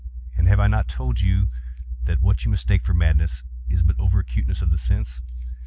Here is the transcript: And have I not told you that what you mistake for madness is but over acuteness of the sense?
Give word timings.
And 0.35 0.47
have 0.47 0.59
I 0.59 0.65
not 0.65 0.87
told 0.87 1.19
you 1.19 1.47
that 2.05 2.21
what 2.21 2.43
you 2.43 2.49
mistake 2.49 2.83
for 2.83 2.95
madness 2.95 3.43
is 3.69 3.83
but 3.83 3.99
over 3.99 4.19
acuteness 4.21 4.63
of 4.63 4.71
the 4.71 4.79
sense? 4.79 5.21